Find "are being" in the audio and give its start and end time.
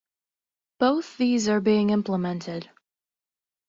1.47-1.91